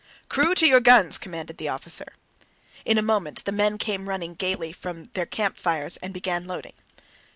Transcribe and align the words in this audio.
"Crew, 0.29 0.55
to 0.55 0.65
your 0.65 0.79
guns!" 0.79 1.19
commanded 1.19 1.59
the 1.59 1.69
officer. 1.69 2.07
In 2.85 2.97
a 2.97 3.03
moment 3.03 3.45
the 3.45 3.51
men 3.51 3.77
came 3.77 4.09
running 4.09 4.33
gaily 4.33 4.71
from 4.73 5.11
their 5.13 5.27
campfires 5.27 5.97
and 5.97 6.11
began 6.11 6.47
loading. 6.47 6.73